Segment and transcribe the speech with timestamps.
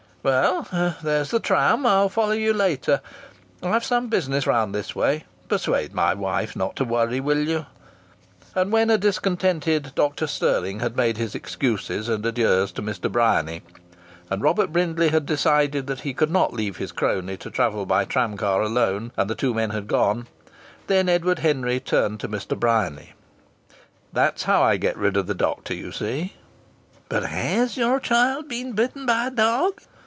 [0.23, 0.67] "Well,
[1.01, 1.83] there's the tram.
[1.83, 3.01] I'll follow you later.
[3.63, 5.23] I've some business round this way.
[5.47, 7.65] Persuade my wife not to worry, will you?"
[8.53, 10.27] And when a discontented Dr.
[10.27, 13.11] Stirling had made his excuses and adieux to Mr.
[13.11, 13.63] Bryany,
[14.29, 18.05] and Robert Brindley had decided that he could not leave his crony to travel by
[18.05, 20.27] tram car alone, and the two men had gone,
[20.85, 22.55] then Edward Henry turned to Mr.
[22.55, 23.13] Bryany.
[24.13, 26.33] "That's how I get rid of the doctor, you see!"
[27.09, 29.81] "But has your child been bitten by a dog?"